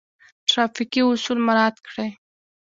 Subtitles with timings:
[0.49, 2.09] ټرافیکي اصول مراعات کړئ